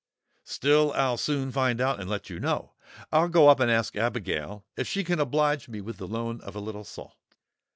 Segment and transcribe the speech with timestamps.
[0.45, 2.73] Still, I'll soon find out and let you know.
[3.11, 6.55] I'll go up and ask Abigail if she can oblige me with the loan of
[6.55, 7.35] a little salt.